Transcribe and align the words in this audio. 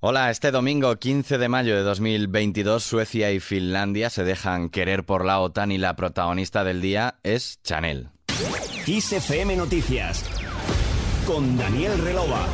Hola, 0.00 0.30
este 0.30 0.50
domingo 0.50 0.94
15 0.94 1.38
de 1.38 1.48
mayo 1.48 1.74
de 1.74 1.80
2022 1.80 2.84
Suecia 2.84 3.32
y 3.32 3.40
Finlandia 3.40 4.10
se 4.10 4.24
dejan 4.24 4.68
querer 4.68 5.04
por 5.04 5.24
la 5.24 5.40
OTAN 5.40 5.72
y 5.72 5.78
la 5.78 5.96
protagonista 5.96 6.64
del 6.64 6.82
día 6.82 7.18
es 7.22 7.60
Chanel. 7.62 8.10
XFM 8.84 9.56
Noticias 9.56 10.22
con 11.26 11.56
Daniel 11.56 11.98
Relova. 12.04 12.46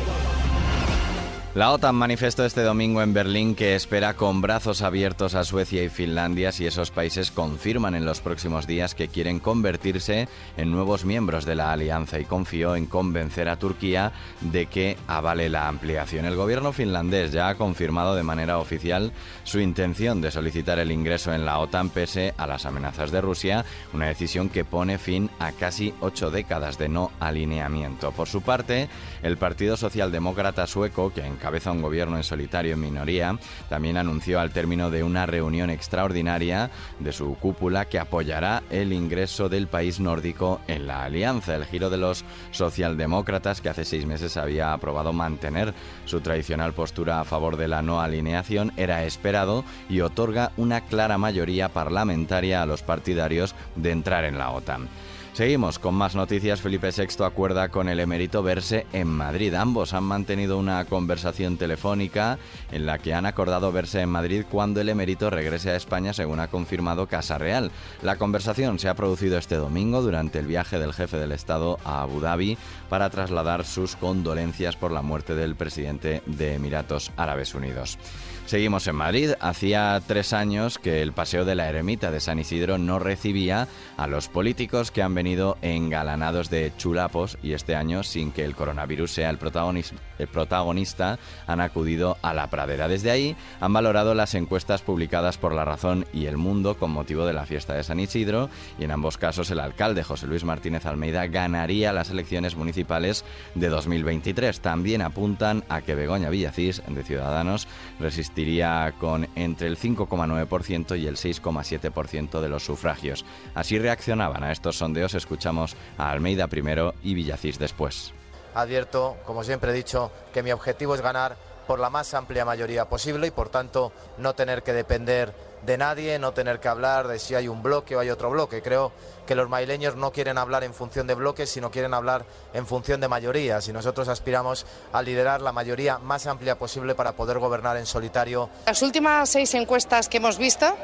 La 1.55 1.71
OTAN 1.71 1.93
manifestó 1.93 2.45
este 2.45 2.63
domingo 2.63 3.03
en 3.03 3.13
Berlín 3.13 3.53
que 3.53 3.75
espera 3.75 4.15
con 4.15 4.41
brazos 4.41 4.81
abiertos 4.81 5.35
a 5.35 5.43
Suecia 5.43 5.83
y 5.83 5.89
Finlandia 5.89 6.51
si 6.51 6.65
esos 6.65 6.89
países 6.89 7.29
confirman 7.29 7.93
en 7.93 8.05
los 8.05 8.21
próximos 8.21 8.65
días 8.65 8.95
que 8.95 9.07
quieren 9.07 9.37
convertirse 9.37 10.27
en 10.57 10.71
nuevos 10.71 11.05
miembros 11.05 11.45
de 11.45 11.53
la 11.53 11.71
alianza 11.71 12.19
y 12.19 12.25
confió 12.25 12.75
en 12.75 12.87
convencer 12.87 13.49
a 13.49 13.59
Turquía 13.59 14.13
de 14.41 14.65
que 14.65 14.97
avale 15.05 15.47
la 15.47 15.67
ampliación. 15.67 16.25
El 16.25 16.35
gobierno 16.35 16.73
finlandés 16.73 17.31
ya 17.31 17.49
ha 17.49 17.55
confirmado 17.55 18.15
de 18.15 18.23
manera 18.23 18.57
oficial 18.57 19.11
su 19.43 19.59
intención 19.59 20.21
de 20.21 20.31
solicitar 20.31 20.79
el 20.79 20.91
ingreso 20.91 21.35
en 21.35 21.45
la 21.45 21.59
OTAN 21.59 21.91
pese 21.91 22.33
a 22.35 22.47
las 22.47 22.65
amenazas 22.65 23.11
de 23.11 23.21
Rusia, 23.21 23.63
una 23.93 24.07
decisión 24.07 24.49
que 24.49 24.65
pone 24.65 24.97
fin 24.97 25.29
a 25.37 25.51
casi 25.51 25.93
ocho 26.01 26.31
décadas 26.31 26.79
de 26.79 26.89
no 26.89 27.11
alineamiento. 27.19 28.11
Por 28.11 28.27
su 28.27 28.41
parte, 28.41 28.89
el 29.21 29.37
Partido 29.37 29.77
Socialdemócrata 29.77 30.65
sueco, 30.65 31.13
que 31.13 31.23
en 31.23 31.42
cabeza 31.43 31.73
un 31.73 31.81
gobierno 31.81 32.15
en 32.15 32.23
solitario 32.23 32.73
en 32.73 32.79
minoría, 32.79 33.37
también 33.67 33.97
anunció 33.97 34.39
al 34.39 34.53
término 34.53 34.89
de 34.89 35.03
una 35.03 35.25
reunión 35.25 35.69
extraordinaria 35.69 36.71
de 36.99 37.11
su 37.11 37.35
cúpula 37.35 37.83
que 37.83 37.99
apoyará 37.99 38.63
el 38.69 38.93
ingreso 38.93 39.49
del 39.49 39.67
país 39.67 39.99
nórdico 39.99 40.61
en 40.67 40.87
la 40.87 41.03
alianza. 41.03 41.57
El 41.57 41.65
giro 41.65 41.89
de 41.89 41.97
los 41.97 42.23
socialdemócratas, 42.51 43.59
que 43.59 43.67
hace 43.67 43.83
seis 43.83 44.05
meses 44.05 44.37
había 44.37 44.71
aprobado 44.71 45.11
mantener 45.11 45.73
su 46.05 46.21
tradicional 46.21 46.71
postura 46.71 47.19
a 47.19 47.25
favor 47.25 47.57
de 47.57 47.67
la 47.67 47.81
no 47.81 47.99
alineación, 47.99 48.71
era 48.77 49.03
esperado 49.03 49.65
y 49.89 49.99
otorga 49.99 50.53
una 50.55 50.79
clara 50.79 51.17
mayoría 51.17 51.67
parlamentaria 51.67 52.61
a 52.61 52.65
los 52.65 52.83
partidarios 52.83 53.53
de 53.75 53.91
entrar 53.91 54.23
en 54.23 54.37
la 54.37 54.51
OTAN. 54.51 54.87
Seguimos 55.33 55.79
con 55.79 55.95
más 55.95 56.13
noticias. 56.13 56.61
Felipe 56.61 56.91
VI 56.95 57.23
acuerda 57.23 57.69
con 57.69 57.89
el 57.89 57.99
emérito 57.99 58.43
verse 58.43 58.85
en 58.93 59.07
Madrid. 59.07 59.55
Ambos 59.55 59.95
han 59.95 60.03
mantenido 60.03 60.59
una 60.59 60.85
conversación 60.85 61.57
telefónica 61.57 62.37
en 62.71 62.85
la 62.85 62.99
que 62.99 63.15
han 63.15 63.25
acordado 63.25 63.71
verse 63.71 64.01
en 64.01 64.09
Madrid 64.09 64.43
cuando 64.47 64.79
el 64.79 64.89
emérito 64.89 65.31
regrese 65.31 65.71
a 65.71 65.75
España, 65.75 66.13
según 66.13 66.39
ha 66.39 66.49
confirmado 66.49 67.07
Casa 67.07 67.39
Real. 67.39 67.71
La 68.03 68.17
conversación 68.17 68.77
se 68.77 68.89
ha 68.89 68.93
producido 68.93 69.39
este 69.39 69.55
domingo 69.55 70.03
durante 70.03 70.37
el 70.37 70.45
viaje 70.45 70.77
del 70.77 70.93
jefe 70.93 71.17
del 71.17 71.31
Estado 71.31 71.79
a 71.83 72.03
Abu 72.03 72.19
Dhabi 72.19 72.55
para 72.87 73.09
trasladar 73.09 73.65
sus 73.65 73.95
condolencias 73.95 74.75
por 74.75 74.91
la 74.91 75.01
muerte 75.01 75.33
del 75.33 75.55
presidente 75.55 76.21
de 76.27 76.53
Emiratos 76.53 77.11
Árabes 77.17 77.55
Unidos. 77.55 77.97
Seguimos 78.45 78.85
en 78.87 78.97
Madrid. 78.97 79.31
Hacía 79.39 80.01
tres 80.05 80.33
años 80.33 80.77
que 80.77 81.01
el 81.01 81.13
Paseo 81.13 81.45
de 81.45 81.55
la 81.55 81.69
Eremita 81.69 82.11
de 82.11 82.19
San 82.19 82.39
Isidro 82.39 82.77
no 82.77 82.99
recibía 82.99 83.69
a 83.95 84.05
los 84.05 84.27
políticos 84.27 84.91
que 84.91 85.01
han 85.01 85.15
venido 85.15 85.22
engalanados 85.61 86.49
de 86.49 86.73
chulapos 86.77 87.37
y 87.41 87.53
este 87.53 87.75
año, 87.75 88.03
sin 88.03 88.31
que 88.31 88.43
el 88.43 88.55
coronavirus 88.55 89.11
sea 89.11 89.29
el, 89.29 89.37
protagonista, 89.37 91.19
han 91.47 91.61
acudido 91.61 92.17
a 92.21 92.33
la 92.33 92.49
pradera. 92.49 92.87
Desde 92.87 93.11
ahí 93.11 93.35
han 93.59 93.73
valorado 93.73 94.13
las 94.15 94.35
encuestas 94.35 94.81
publicadas 94.81 95.37
por 95.37 95.53
La 95.53 95.65
Razón 95.65 96.05
y 96.13 96.25
El 96.25 96.37
Mundo 96.37 96.77
con 96.77 96.91
motivo 96.91 97.25
de 97.25 97.33
la 97.33 97.45
fiesta 97.45 97.73
de 97.73 97.83
San 97.83 97.99
Isidro 97.99 98.49
y 98.77 98.83
en 98.83 98.91
ambos 98.91 99.17
casos 99.17 99.49
el 99.51 99.59
alcalde 99.59 100.03
José 100.03 100.27
Luis 100.27 100.43
Martínez 100.43 100.85
Almeida 100.85 101.27
ganaría 101.27 101.93
las 101.93 102.09
elecciones 102.09 102.55
municipales 102.55 103.23
de 103.55 103.69
2023. 103.69 104.59
También 104.59 105.01
apuntan 105.01 105.63
a 105.69 105.81
que 105.81 105.95
Begoña 105.95 106.29
Villacís, 106.29 106.81
de 106.87 107.03
Ciudadanos, 107.03 107.67
resiste 107.99 108.41
iría 108.41 108.93
con 108.99 109.27
entre 109.35 109.67
el 109.67 109.77
5,9% 109.77 110.99
y 110.99 111.07
el 111.07 111.15
6,7% 111.15 112.41
de 112.41 112.49
los 112.49 112.65
sufragios. 112.65 113.25
Así 113.55 113.79
reaccionaban 113.79 114.43
a 114.43 114.51
estos 114.51 114.77
sondeos. 114.77 115.12
Escuchamos 115.13 115.75
a 115.97 116.09
Almeida 116.09 116.47
primero 116.47 116.93
y 117.03 117.13
Villacís 117.13 117.59
después. 117.59 118.13
Advierto, 118.55 119.17
como 119.25 119.43
siempre 119.43 119.71
he 119.71 119.73
dicho, 119.73 120.11
que 120.33 120.43
mi 120.43 120.51
objetivo 120.51 120.95
es 120.95 121.01
ganar 121.01 121.35
por 121.67 121.79
la 121.79 121.89
más 121.89 122.13
amplia 122.13 122.45
mayoría 122.45 122.85
posible 122.85 123.27
y 123.27 123.31
por 123.31 123.49
tanto 123.49 123.91
no 124.17 124.35
tener 124.35 124.63
que 124.63 124.73
depender 124.73 125.33
de 125.65 125.77
nadie, 125.77 126.19
no 126.19 126.33
tener 126.33 126.59
que 126.59 126.67
hablar 126.67 127.07
de 127.07 127.19
si 127.19 127.35
hay 127.35 127.47
un 127.47 127.63
bloque 127.63 127.95
o 127.95 127.99
hay 127.99 128.09
otro 128.09 128.29
bloque. 128.29 128.61
Creo 128.61 128.91
que 129.25 129.35
los 129.35 129.49
maileños 129.49 129.95
no 129.95 130.11
quieren 130.11 130.37
hablar 130.37 130.63
en 130.63 130.73
función 130.73 131.07
de 131.07 131.15
bloques, 131.15 131.49
sino 131.49 131.71
quieren 131.71 131.93
hablar 131.93 132.25
en 132.53 132.67
función 132.67 132.99
de 132.99 133.07
mayorías 133.07 133.67
y 133.67 133.73
nosotros 133.73 134.07
aspiramos 134.09 134.65
a 134.91 135.01
liderar 135.01 135.41
la 135.41 135.53
mayoría 135.53 135.99
más 135.99 136.27
amplia 136.27 136.59
posible 136.59 136.95
para 136.95 137.13
poder 137.13 137.39
gobernar 137.39 137.77
en 137.77 137.85
solitario. 137.85 138.49
Las 138.65 138.81
últimas 138.81 139.29
seis 139.29 139.53
encuestas 139.53 140.09
que 140.09 140.17
hemos 140.17 140.37
visto 140.37 140.75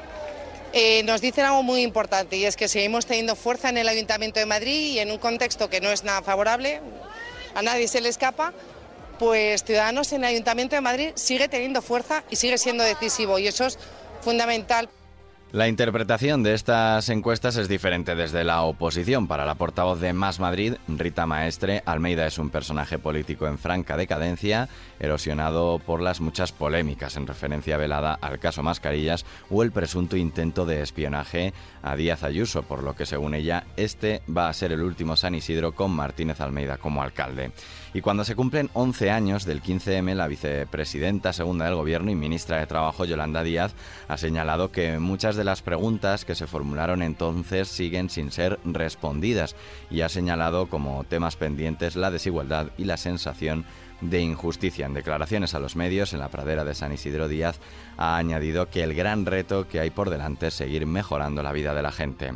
eh, 0.74 1.03
nos 1.03 1.22
dicen 1.22 1.46
algo 1.46 1.63
muy 1.63 1.81
importante 1.81 2.38
y 2.38 2.46
es 2.46 2.56
que 2.56 2.68
seguimos 2.68 3.06
teniendo 3.06 3.35
fuerza 3.35 3.69
en 3.69 3.78
el 3.78 3.88
Ayuntamiento 3.88 4.40
de 4.40 4.46
Madrid 4.46 4.94
y 4.94 5.00
en 5.00 5.12
un 5.12 5.18
contexto 5.18 5.69
que 5.69 5.81
no 5.81 5.90
es 5.90 6.03
nada 6.03 6.22
favorable, 6.22 6.81
a 7.56 7.62
nadie 7.62 7.88
se 7.88 8.02
le 8.02 8.09
escapa, 8.09 8.53
pues 9.18 9.63
Ciudadanos 9.63 10.13
en 10.13 10.24
el 10.24 10.30
Ayuntamiento 10.30 10.75
de 10.75 10.81
Madrid 10.81 11.12
sigue 11.16 11.47
teniendo 11.47 11.81
fuerza 11.81 12.24
y 12.30 12.35
sigue 12.35 12.57
siendo 12.57 12.84
decisivo 12.84 13.40
y 13.40 13.47
eso 13.47 13.66
es 13.66 13.80
fundamental. 14.22 14.90
La 15.52 15.68
interpretación 15.68 16.44
de 16.44 16.54
estas 16.54 17.10
encuestas 17.10 17.58
es 17.58 17.68
diferente 17.68 18.14
desde 18.14 18.44
la 18.44 18.62
oposición. 18.62 19.26
Para 19.26 19.48
la 19.48 19.56
portavoz 19.56 20.00
de 20.00 20.14
Más 20.14 20.40
Madrid, 20.40 20.76
Rita 20.88 21.26
Maestre, 21.26 21.82
Almeida 21.88 22.28
es 22.28 22.38
un 22.38 22.52
personaje 22.52 23.00
político 23.00 23.48
en 23.48 23.58
franca 23.58 23.98
decadencia, 23.98 24.70
erosionado 25.00 25.80
por 25.80 26.04
las 26.04 26.22
muchas 26.22 26.52
polémicas 26.52 27.18
en 27.18 27.26
referencia 27.26 27.78
velada 27.78 28.14
al 28.22 28.38
caso 28.38 28.62
Mascarillas 28.62 29.26
o 29.50 29.64
el 29.64 29.72
presunto 29.72 30.18
intento 30.18 30.68
de 30.68 30.84
espionaje 30.84 31.52
a 31.81 31.96
Díaz 31.96 32.22
Ayuso, 32.22 32.62
por 32.62 32.84
lo 32.84 32.96
que 32.96 33.08
según 33.08 33.34
ella, 33.34 33.66
este 33.76 34.22
va 34.30 34.50
a 34.50 34.54
ser 34.54 34.72
el 34.72 34.84
último 34.84 35.16
San 35.16 35.34
Isidro 35.34 35.74
con 35.74 35.90
Martínez 35.90 36.42
Almeida 36.42 36.78
como 36.78 37.02
alcalde. 37.02 37.54
Y 37.92 38.02
cuando 38.02 38.24
se 38.24 38.36
cumplen 38.36 38.70
11 38.74 39.10
años 39.10 39.46
del 39.46 39.64
15M, 39.64 40.14
la 40.14 40.28
vicepresidenta 40.28 41.34
segunda 41.34 41.66
del 41.66 41.74
Gobierno 41.74 42.12
y 42.12 42.16
ministra 42.16 42.60
de 42.60 42.68
Trabajo, 42.68 43.04
Yolanda 43.04 43.42
Díaz, 43.42 43.74
ha 44.08 44.18
señalado 44.18 44.72
que 44.72 45.00
muchas 45.00 45.39
de 45.40 45.46
las 45.46 45.62
preguntas 45.64 46.26
que 46.26 46.36
se 46.36 46.46
formularon 46.46 47.02
entonces 47.02 47.70
siguen 47.70 48.10
sin 48.10 48.32
ser 48.32 48.60
respondidas 48.66 49.56
y 49.90 50.02
ha 50.02 50.10
señalado 50.10 50.68
como 50.68 51.06
temas 51.06 51.38
pendientes 51.38 51.96
la 51.96 52.12
desigualdad 52.12 52.68
y 52.78 52.84
la 52.84 52.98
sensación 52.98 53.66
de 54.02 54.22
injusticia. 54.22 54.86
En 54.86 54.94
declaraciones 54.94 55.56
a 55.56 55.60
los 55.60 55.78
medios 55.78 56.14
en 56.14 56.20
la 56.20 56.28
pradera 56.28 56.66
de 56.66 56.76
San 56.76 56.92
Isidro 56.92 57.30
Díaz 57.30 57.60
ha 57.98 58.18
añadido 58.18 58.70
que 58.70 58.84
el 58.84 58.94
gran 58.94 59.26
reto 59.26 59.68
que 59.68 59.80
hay 59.80 59.90
por 59.90 60.10
delante 60.10 60.48
es 60.48 60.54
seguir 60.54 60.86
mejorando 60.86 61.42
la 61.42 61.54
vida 61.54 61.74
de 61.74 61.82
la 61.82 61.92
gente. 61.94 62.34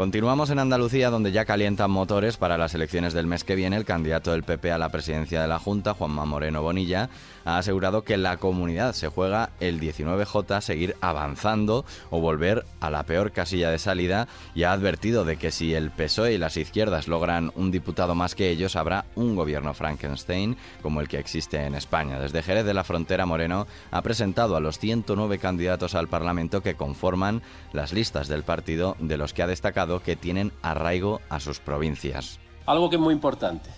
Continuamos 0.00 0.48
en 0.48 0.58
Andalucía, 0.58 1.10
donde 1.10 1.30
ya 1.30 1.44
calientan 1.44 1.90
motores 1.90 2.38
para 2.38 2.56
las 2.56 2.74
elecciones 2.74 3.12
del 3.12 3.26
mes 3.26 3.44
que 3.44 3.54
viene. 3.54 3.76
El 3.76 3.84
candidato 3.84 4.32
del 4.32 4.44
PP 4.44 4.72
a 4.72 4.78
la 4.78 4.88
presidencia 4.88 5.42
de 5.42 5.46
la 5.46 5.58
Junta, 5.58 5.92
Juanma 5.92 6.24
Moreno 6.24 6.62
Bonilla, 6.62 7.10
ha 7.44 7.58
asegurado 7.58 8.02
que 8.02 8.16
la 8.16 8.38
comunidad 8.38 8.94
se 8.94 9.08
juega 9.08 9.50
el 9.60 9.78
19J 9.78 10.62
seguir 10.62 10.96
avanzando 11.02 11.84
o 12.08 12.18
volver 12.18 12.64
a 12.80 12.88
la 12.88 13.02
peor 13.02 13.32
casilla 13.32 13.70
de 13.70 13.78
salida 13.78 14.26
y 14.54 14.62
ha 14.62 14.72
advertido 14.72 15.26
de 15.26 15.36
que 15.36 15.50
si 15.50 15.74
el 15.74 15.90
PSOE 15.90 16.32
y 16.32 16.38
las 16.38 16.56
izquierdas 16.56 17.06
logran 17.06 17.52
un 17.54 17.70
diputado 17.70 18.14
más 18.14 18.34
que 18.34 18.48
ellos, 18.48 18.76
habrá 18.76 19.04
un 19.16 19.36
gobierno 19.36 19.74
Frankenstein 19.74 20.56
como 20.80 21.02
el 21.02 21.08
que 21.08 21.18
existe 21.18 21.62
en 21.66 21.74
España. 21.74 22.18
Desde 22.18 22.42
Jerez 22.42 22.64
de 22.64 22.72
la 22.72 22.84
Frontera, 22.84 23.26
Moreno 23.26 23.66
ha 23.90 24.00
presentado 24.00 24.56
a 24.56 24.60
los 24.60 24.78
109 24.78 25.38
candidatos 25.38 25.94
al 25.94 26.08
Parlamento 26.08 26.62
que 26.62 26.74
conforman 26.74 27.42
las 27.74 27.92
listas 27.92 28.28
del 28.28 28.44
partido 28.44 28.96
de 28.98 29.18
los 29.18 29.34
que 29.34 29.42
ha 29.42 29.46
destacado 29.46 29.89
que 29.98 30.14
tienen 30.14 30.52
arraigo 30.62 31.20
a 31.28 31.40
sus 31.40 31.58
provincias. 31.58 32.38
Algo 32.66 32.88
que 32.88 32.96
es 32.96 33.02
muy 33.02 33.12
importante. 33.12 33.68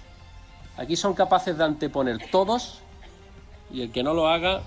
Aquí 0.77 0.97
son 0.97 1.15
capaces 1.15 1.56
de 1.56 1.65
anteponer 1.65 2.19
todos 2.31 2.83
y 3.73 3.81
el 3.81 3.91
que 3.91 4.03
no 4.03 4.12
lo 4.12 4.28
haga, 4.28 4.61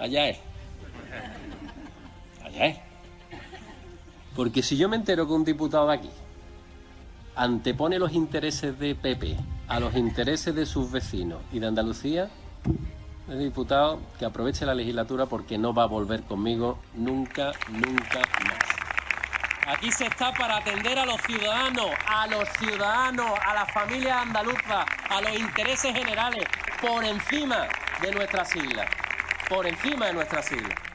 allá 0.00 0.28
es. 0.28 0.38
Allá 2.44 2.66
es. 2.66 2.78
Porque 4.34 4.62
si 4.62 4.76
yo 4.76 4.88
me 4.88 4.96
entero 4.96 5.26
que 5.26 5.32
un 5.32 5.44
diputado 5.44 5.86
de 5.86 5.94
aquí 5.94 6.10
antepone 7.36 7.98
los 7.98 8.12
intereses 8.12 8.78
de 8.78 8.94
PP 8.94 9.36
a 9.68 9.80
los 9.80 9.94
intereses 9.94 10.54
de 10.54 10.66
sus 10.66 10.90
vecinos 10.90 11.40
y 11.52 11.58
de 11.58 11.66
Andalucía, 11.66 12.28
es 13.28 13.38
diputado 13.38 13.98
que 14.18 14.24
aproveche 14.24 14.64
la 14.64 14.74
legislatura 14.74 15.26
porque 15.26 15.58
no 15.58 15.74
va 15.74 15.84
a 15.84 15.86
volver 15.86 16.22
conmigo 16.22 16.78
nunca, 16.94 17.52
nunca 17.70 18.20
más. 18.44 18.55
Aquí 19.66 19.90
se 19.90 20.06
está 20.06 20.32
para 20.32 20.58
atender 20.58 20.96
a 20.96 21.04
los 21.04 21.20
ciudadanos, 21.22 21.90
a 22.06 22.28
los 22.28 22.48
ciudadanos, 22.50 23.32
a 23.44 23.52
las 23.52 23.72
familias 23.72 24.16
andaluzas, 24.22 24.86
a 25.08 25.20
los 25.20 25.32
intereses 25.32 25.92
generales, 25.92 26.44
por 26.80 27.04
encima 27.04 27.66
de 28.00 28.12
nuestras 28.12 28.48
siglas, 28.48 28.86
por 29.48 29.66
encima 29.66 30.06
de 30.06 30.12
nuestras 30.12 30.46
siglas. 30.46 30.85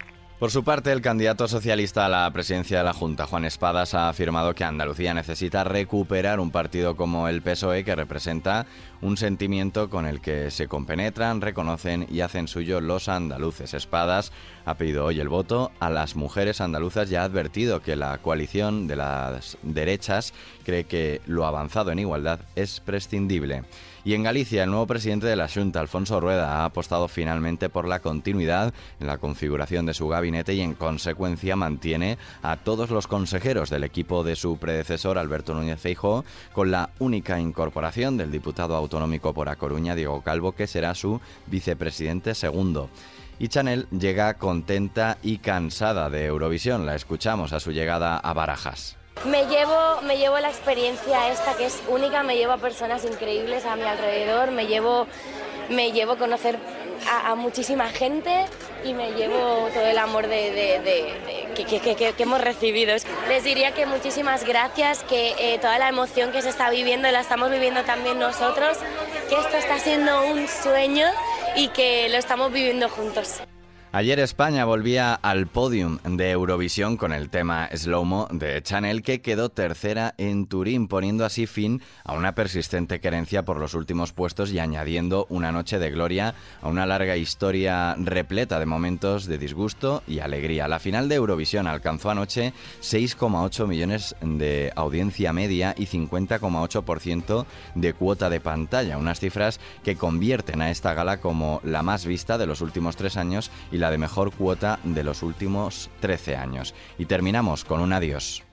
Por 0.42 0.50
su 0.50 0.64
parte, 0.64 0.92
el 0.92 1.02
candidato 1.02 1.48
socialista 1.48 2.08
a 2.08 2.10
la 2.10 2.34
presidencia 2.34 2.80
de 2.80 2.84
la 2.84 2.94
Junta, 2.94 3.28
Juan 3.28 3.46
Espadas, 3.46 3.94
ha 3.94 4.10
afirmado 4.10 4.56
que 4.56 4.64
Andalucía 4.64 5.14
necesita 5.14 5.64
recuperar 5.64 6.40
un 6.40 6.50
partido 6.50 6.96
como 6.96 7.28
el 7.28 7.44
PSOE 7.44 7.84
que 7.84 7.94
representa 7.94 8.66
un 9.02 9.18
sentimiento 9.18 9.92
con 9.92 10.08
el 10.08 10.20
que 10.20 10.50
se 10.50 10.68
compenetran, 10.68 11.42
reconocen 11.42 12.08
y 12.10 12.22
hacen 12.22 12.48
suyo 12.48 12.82
los 12.82 13.08
andaluces. 13.08 13.76
Espadas 13.76 14.32
ha 14.66 14.78
pedido 14.78 15.06
hoy 15.06 15.20
el 15.20 15.30
voto 15.30 15.72
a 15.80 15.92
las 15.92 16.16
mujeres 16.16 16.60
andaluzas 16.60 17.12
y 17.12 17.18
ha 17.18 17.24
advertido 17.24 17.84
que 17.84 17.96
la 17.96 18.18
coalición 18.18 18.88
de 18.88 18.96
las 18.96 19.60
derechas 19.62 20.34
cree 20.66 20.86
que 20.86 21.22
lo 21.28 21.46
avanzado 21.46 21.92
en 21.92 22.00
igualdad 22.00 22.40
es 22.56 22.80
prescindible. 22.80 23.62
Y 24.04 24.16
en 24.16 24.24
Galicia, 24.24 24.64
el 24.64 24.72
nuevo 24.72 24.88
presidente 24.88 25.28
de 25.28 25.36
la 25.36 25.48
Junta, 25.48 25.80
Alfonso 25.80 26.20
Rueda, 26.20 26.58
ha 26.58 26.66
apostado 26.66 27.08
finalmente 27.08 27.70
por 27.70 27.88
la 27.88 28.00
continuidad 28.00 28.74
en 29.00 29.06
la 29.06 29.20
configuración 29.20 29.86
de 29.86 29.94
su 29.94 30.08
gabinete 30.08 30.56
y 30.56 30.62
en 30.62 30.74
consecuencia 30.74 31.56
mantiene 31.56 32.18
a 32.42 32.58
todos 32.58 32.90
los 32.90 33.06
consejeros 33.06 33.70
del 33.70 33.84
equipo 33.84 34.24
de 34.24 34.36
su 34.36 34.58
predecesor, 34.58 35.20
Alberto 35.20 35.54
Núñez 35.54 35.80
Feijóo, 35.80 36.26
con 36.52 36.72
la 36.72 36.90
única 36.98 37.40
incorporación 37.40 38.18
del 38.18 38.32
diputado 38.32 38.76
autonómico 38.76 39.36
por 39.36 39.50
A 39.50 39.56
Coruña, 39.56 39.94
Diego 39.94 40.22
Calvo, 40.22 40.54
que 40.54 40.66
será 40.66 40.96
su 40.96 41.22
vicepresidente 41.46 42.34
segundo. 42.34 42.90
Y 43.38 43.50
Chanel 43.50 43.88
llega 43.92 44.34
contenta 44.36 45.20
y 45.22 45.38
cansada 45.38 46.10
de 46.10 46.26
Eurovisión. 46.26 46.88
La 46.88 46.96
escuchamos 46.96 47.54
a 47.54 47.60
su 47.60 47.72
llegada 47.72 48.18
a 48.18 48.34
Barajas. 48.34 49.01
Me 49.26 49.46
llevo, 49.46 50.02
me 50.02 50.18
llevo 50.18 50.40
la 50.40 50.50
experiencia 50.50 51.30
esta 51.30 51.56
que 51.56 51.66
es 51.66 51.84
única, 51.88 52.24
me 52.24 52.36
llevo 52.36 52.54
a 52.54 52.58
personas 52.58 53.06
increíbles 53.06 53.66
a 53.66 53.76
mi 53.76 53.84
alrededor, 53.84 54.50
me 54.50 54.66
llevo, 54.66 55.06
me 55.70 55.92
llevo 55.92 56.18
conocer 56.18 56.58
a, 57.08 57.36
muchísima 57.36 57.90
gente 57.90 58.46
y 58.84 58.94
me 58.94 59.12
llevo 59.12 59.70
todo 59.74 59.86
el 59.86 59.98
amor 60.00 60.28
de, 60.28 61.14
que, 61.56 62.14
hemos 62.18 62.42
recibido. 62.42 62.96
Les 63.28 63.44
diría 63.44 63.74
que 63.74 63.86
muchísimas 63.86 64.44
gracias, 64.44 65.04
que 65.04 65.36
eh, 65.38 65.60
toda 65.60 65.78
la 65.78 65.90
emoción 65.90 66.32
que 66.32 66.42
se 66.42 66.50
está 66.50 66.72
viviendo 66.72 67.10
la 67.12 67.22
estamos 67.22 67.52
viviendo 67.52 67.84
también 67.84 68.18
nosotros, 68.18 68.80
que 69.30 69.36
esto 69.36 69.58
está 69.58 69.78
siendo 69.78 70.26
un 70.26 70.48
sueño 70.48 71.06
y 71.56 71.68
que 71.68 72.10
lo 72.10 72.18
estamos 72.18 72.52
viviendo 72.52 72.90
juntos. 72.90 73.42
Ayer 73.94 74.22
España 74.22 74.64
volvía 74.64 75.14
al 75.14 75.48
podium 75.48 75.98
de 76.06 76.32
Eurovisión 76.32 76.96
con 76.96 77.12
el 77.12 77.30
tema 77.30 77.68
Slow 77.76 78.06
Mo 78.06 78.30
de 78.32 78.64
Chanel 78.64 79.02
que 79.02 79.20
quedó 79.20 79.50
tercera 79.50 80.16
en 80.18 80.48
Turín, 80.48 80.88
poniendo 80.88 81.26
así 81.26 81.46
fin 81.46 81.82
a 82.06 82.14
una 82.14 82.34
persistente 82.34 83.02
querencia 83.02 83.44
por 83.44 83.58
los 83.58 83.74
últimos 83.74 84.14
puestos 84.14 84.54
y 84.54 84.60
añadiendo 84.60 85.28
una 85.28 85.52
noche 85.52 85.78
de 85.78 85.92
gloria 85.92 86.36
a 86.62 86.70
una 86.70 86.86
larga 86.86 87.18
historia 87.18 87.96
repleta 88.00 88.62
de 88.62 88.66
momentos 88.66 89.26
de 89.26 89.38
disgusto 89.38 90.04
y 90.08 90.20
alegría. 90.20 90.70
La 90.70 90.80
final 90.80 91.10
de 91.10 91.16
Eurovisión 91.16 91.68
alcanzó 91.68 92.12
anoche 92.12 92.54
6,8 92.80 93.68
millones 93.68 94.16
de 94.22 94.72
audiencia 94.74 95.34
media 95.34 95.76
y 95.78 95.88
50,8% 95.88 97.46
de 97.76 97.94
cuota 97.94 98.30
de 98.30 98.40
pantalla, 98.40 98.98
unas 98.98 99.20
cifras 99.20 99.60
que 99.84 99.98
convierten 99.98 100.62
a 100.62 100.72
esta 100.72 100.94
gala 100.94 101.20
como 101.20 101.60
la 101.66 101.84
más 101.84 102.06
vista 102.06 102.38
de 102.38 102.46
los 102.46 102.62
últimos 102.62 102.96
tres 102.96 103.18
años 103.18 103.52
y 103.70 103.81
la 103.82 103.92
de 103.92 103.98
mejor 103.98 104.32
cuota 104.32 104.80
de 104.84 105.04
los 105.04 105.24
últimos 105.24 105.90
13 106.00 106.38
años. 106.38 106.74
Y 106.98 107.06
terminamos 107.06 107.66
con 107.66 107.82
un 107.82 107.92
adiós. 107.92 108.44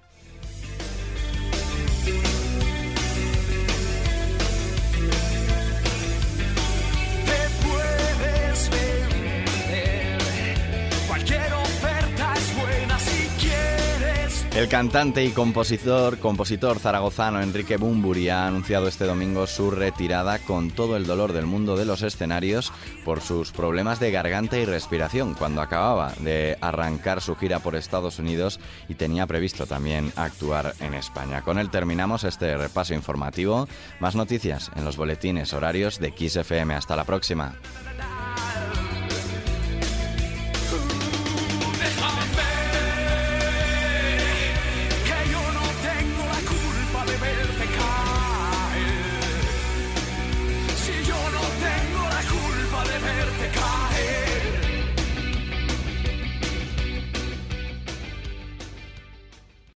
El 14.58 14.68
cantante 14.68 15.24
y 15.24 15.30
compositor, 15.30 16.18
compositor 16.18 16.80
zaragozano 16.80 17.40
Enrique 17.40 17.76
Bumburi 17.76 18.28
ha 18.28 18.48
anunciado 18.48 18.88
este 18.88 19.04
domingo 19.04 19.46
su 19.46 19.70
retirada 19.70 20.40
con 20.40 20.72
todo 20.72 20.96
el 20.96 21.06
dolor 21.06 21.32
del 21.32 21.46
mundo 21.46 21.76
de 21.76 21.84
los 21.84 22.02
escenarios 22.02 22.72
por 23.04 23.20
sus 23.20 23.52
problemas 23.52 24.00
de 24.00 24.10
garganta 24.10 24.58
y 24.58 24.64
respiración 24.64 25.34
cuando 25.34 25.62
acababa 25.62 26.12
de 26.18 26.58
arrancar 26.60 27.20
su 27.20 27.36
gira 27.36 27.60
por 27.60 27.76
Estados 27.76 28.18
Unidos 28.18 28.58
y 28.88 28.96
tenía 28.96 29.28
previsto 29.28 29.64
también 29.64 30.12
actuar 30.16 30.74
en 30.80 30.94
España. 30.94 31.42
Con 31.42 31.60
él 31.60 31.70
terminamos 31.70 32.24
este 32.24 32.56
repaso 32.56 32.94
informativo. 32.94 33.68
Más 34.00 34.16
noticias 34.16 34.72
en 34.74 34.84
los 34.84 34.96
boletines 34.96 35.52
horarios 35.52 36.00
de 36.00 36.10
XFM. 36.10 36.74
Hasta 36.74 36.96
la 36.96 37.04
próxima. 37.04 37.54